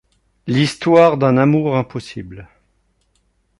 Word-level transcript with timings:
L'histoire 0.47 1.15
d'un 1.19 1.37
amour 1.37 1.77
impossible. 1.77 2.49